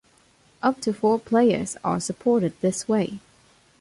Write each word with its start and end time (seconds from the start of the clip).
Up 0.63 0.81
to 0.81 0.93
four 0.93 1.19
players 1.19 1.77
are 1.83 1.99
supported 1.99 2.59
this 2.59 2.87
way. 2.87 3.19